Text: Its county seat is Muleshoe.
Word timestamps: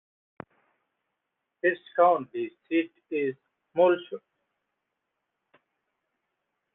Its 1.61 1.79
county 1.95 2.49
seat 2.67 2.91
is 3.11 3.35
Muleshoe. 3.75 4.17